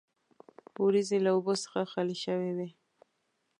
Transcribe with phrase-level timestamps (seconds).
[0.83, 2.69] وریځې له اوبو څخه خالي شوې وې.